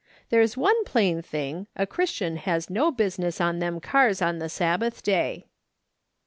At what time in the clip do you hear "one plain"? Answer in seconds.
0.57-1.21